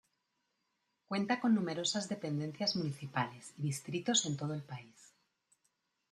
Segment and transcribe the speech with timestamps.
[1.05, 5.13] Cuenta con numerosas dependencias municipales y distritos en todo el país.